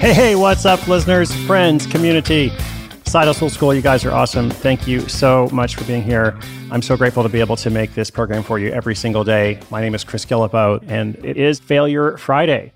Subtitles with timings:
[0.00, 2.50] Hey, hey, what's up, listeners, friends, community?
[3.04, 4.48] Side Hustle School, you guys are awesome.
[4.48, 6.38] Thank you so much for being here.
[6.70, 9.60] I'm so grateful to be able to make this program for you every single day.
[9.70, 12.72] My name is Chris Guillebeau, and it is Failure Friday.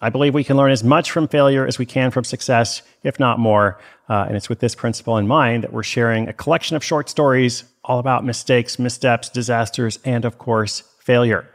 [0.00, 3.20] I believe we can learn as much from failure as we can from success, if
[3.20, 3.78] not more.
[4.08, 7.08] Uh, and it's with this principle in mind that we're sharing a collection of short
[7.08, 11.48] stories all about mistakes, missteps, disasters, and of course, failure.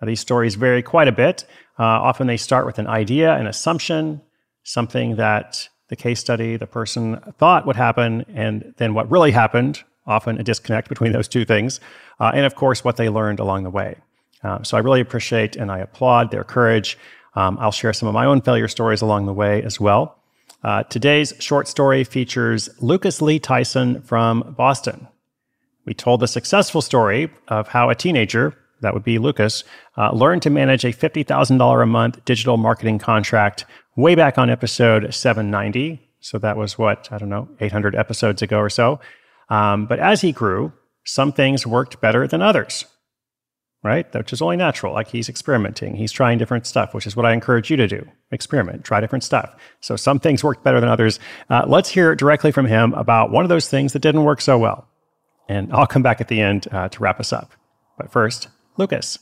[0.00, 1.44] Now, these stories vary quite a bit.
[1.78, 4.20] Uh, often they start with an idea, an assumption,
[4.62, 9.82] something that the case study, the person thought would happen, and then what really happened,
[10.06, 11.80] often a disconnect between those two things,
[12.20, 13.96] uh, and of course, what they learned along the way.
[14.42, 16.98] Uh, so I really appreciate and I applaud their courage.
[17.34, 20.18] Um, I'll share some of my own failure stories along the way as well.
[20.64, 25.08] Uh, today's short story features Lucas Lee Tyson from Boston.
[25.84, 29.64] We told the successful story of how a teenager, that would be Lucas,
[29.96, 33.64] uh, learned to manage a $50,000 a month digital marketing contract
[33.96, 36.00] way back on episode 790.
[36.20, 39.00] So that was what, I don't know, 800 episodes ago or so.
[39.48, 40.72] Um, but as he grew,
[41.04, 42.84] some things worked better than others,
[43.82, 44.12] right?
[44.14, 44.94] Which is only natural.
[44.94, 48.06] Like he's experimenting, he's trying different stuff, which is what I encourage you to do
[48.30, 49.54] experiment, try different stuff.
[49.80, 51.18] So some things worked better than others.
[51.50, 54.58] Uh, let's hear directly from him about one of those things that didn't work so
[54.58, 54.88] well.
[55.48, 57.52] And I'll come back at the end uh, to wrap us up.
[57.98, 59.18] But first, Lucas.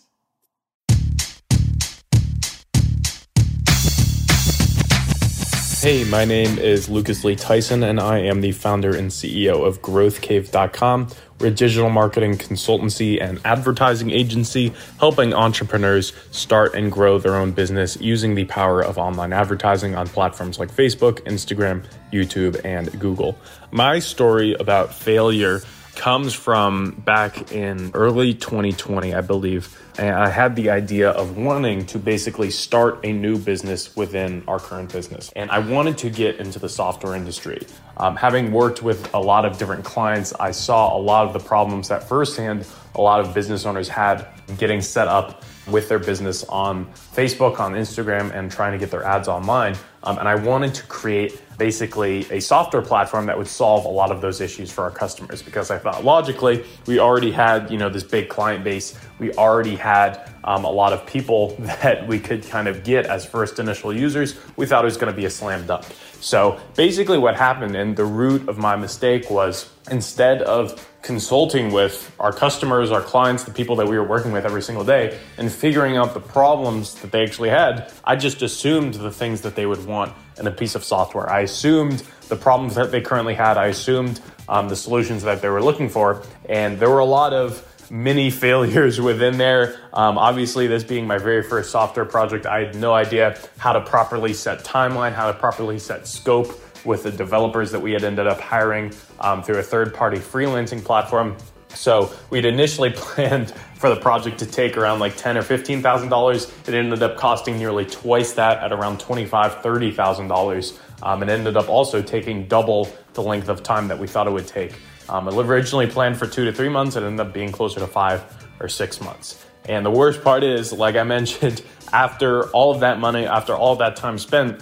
[5.80, 9.80] Hey, my name is Lucas Lee Tyson, and I am the founder and CEO of
[9.80, 11.08] GrowthCave.com.
[11.38, 17.52] We're a digital marketing consultancy and advertising agency helping entrepreneurs start and grow their own
[17.52, 23.38] business using the power of online advertising on platforms like Facebook, Instagram, YouTube, and Google.
[23.70, 25.62] My story about failure
[26.00, 29.78] comes from back in early 2020, I believe.
[29.98, 34.58] And I had the idea of wanting to basically start a new business within our
[34.58, 35.30] current business.
[35.36, 37.66] And I wanted to get into the software industry.
[37.98, 41.38] Um, having worked with a lot of different clients, I saw a lot of the
[41.38, 46.44] problems that firsthand a lot of business owners had getting set up with their business
[46.44, 49.76] on Facebook, on Instagram, and trying to get their ads online.
[50.02, 54.10] Um, and I wanted to create basically a software platform that would solve a lot
[54.10, 57.90] of those issues for our customers because I thought logically we already had you know
[57.90, 62.48] this big client base, we already had um, a lot of people that we could
[62.48, 64.36] kind of get as first initial users.
[64.56, 65.84] We thought it was going to be a slam dunk.
[66.20, 72.14] So basically, what happened and the root of my mistake was instead of consulting with
[72.20, 75.50] our customers, our clients, the people that we were working with every single day, and
[75.50, 79.64] figuring out the problems that they actually had, I just assumed the things that they
[79.64, 81.28] would want in a piece of software.
[81.28, 85.48] I assumed the problems that they currently had, I assumed um, the solutions that they
[85.48, 89.78] were looking for, and there were a lot of many failures within there.
[89.92, 93.80] Um, obviously, this being my very first software project, I had no idea how to
[93.80, 98.26] properly set timeline, how to properly set scope with the developers that we had ended
[98.26, 101.36] up hiring um, through a third party freelancing platform.
[101.68, 106.10] So we'd initially planned for the project to take around like ten or fifteen thousand
[106.10, 106.52] dollars.
[106.68, 110.78] It ended up costing nearly twice that at around twenty-five, thirty thousand dollars.
[111.02, 114.32] Um, it ended up also taking double the length of time that we thought it
[114.32, 114.74] would take.
[115.08, 116.94] Um, it originally planned for two to three months.
[116.94, 118.22] It ended up being closer to five
[118.60, 119.46] or six months.
[119.64, 123.76] And the worst part is, like I mentioned, after all of that money, after all
[123.76, 124.60] that time spent,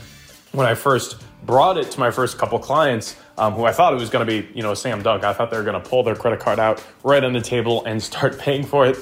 [0.52, 4.00] when I first brought it to my first couple clients, um, who I thought it
[4.00, 5.24] was going to be, you know, Sam Dunk.
[5.24, 7.84] I thought they were going to pull their credit card out right on the table
[7.84, 8.98] and start paying for it.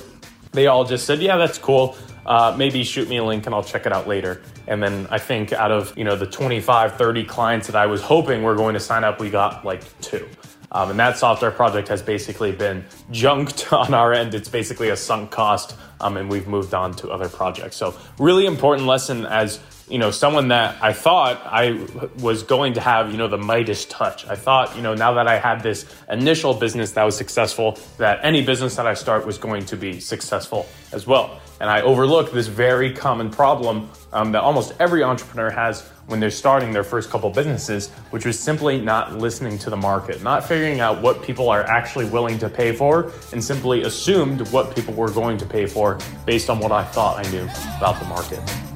[0.52, 1.96] They all just said, "Yeah, that's cool.
[2.26, 4.42] uh, maybe shoot me a link and I'll check it out later.
[4.66, 8.02] And then I think out of you know the 25, 30 clients that I was
[8.02, 10.28] hoping were going to sign up, we got like two.
[10.72, 14.34] Um, and that software project has basically been junked on our end.
[14.34, 17.76] It's basically a sunk cost, um, and we've moved on to other projects.
[17.76, 21.86] So, really important lesson as you know, someone that I thought I
[22.18, 24.26] was going to have, you know, the Midas touch.
[24.26, 28.18] I thought, you know, now that I had this initial business that was successful, that
[28.22, 31.40] any business that I start was going to be successful as well.
[31.60, 36.30] And I overlooked this very common problem um, that almost every entrepreneur has when they're
[36.30, 40.80] starting their first couple businesses, which was simply not listening to the market, not figuring
[40.80, 45.10] out what people are actually willing to pay for, and simply assumed what people were
[45.10, 47.44] going to pay for based on what I thought I knew
[47.78, 48.75] about the market.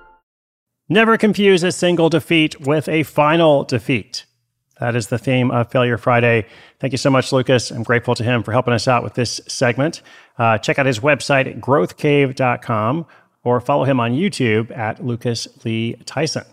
[0.91, 4.25] Never confuse a single defeat with a final defeat.
[4.81, 6.45] That is the theme of Failure Friday.
[6.81, 7.71] Thank you so much, Lucas.
[7.71, 10.01] I'm grateful to him for helping us out with this segment.
[10.37, 13.05] Uh, check out his website growthcave.com
[13.45, 16.43] or follow him on YouTube at Lucas Lee Tyson.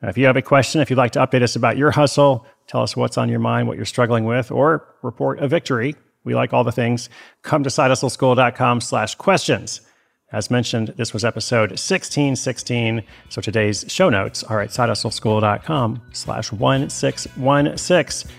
[0.00, 2.46] Now, if you have a question, if you'd like to update us about your hustle,
[2.68, 6.36] tell us what's on your mind, what you're struggling with, or report a victory, we
[6.36, 7.08] like all the things,
[7.42, 9.80] come to sidehustleschool.com slash questions.
[10.32, 13.02] As mentioned, this was episode 1616.
[13.28, 18.30] So today's show notes are at sidehustleschool.com slash 1616.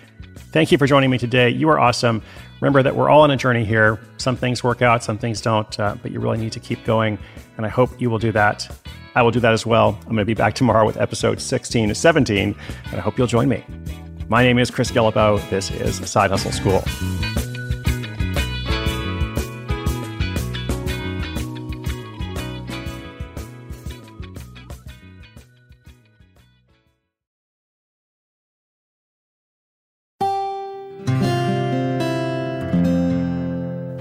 [0.52, 1.50] Thank you for joining me today.
[1.50, 2.24] You are awesome.
[2.62, 4.00] Remember that we're all on a journey here.
[4.18, 7.20] Some things work out, some things don't, uh, but you really need to keep going.
[7.58, 8.68] And I hope you will do that.
[9.16, 9.98] I will do that as well.
[10.02, 12.56] I'm going to be back tomorrow with episode 16 17,
[12.86, 13.64] and I hope you'll join me.
[14.30, 15.48] My name is Chris Guillebeau.
[15.50, 17.43] This is Side Hustle School.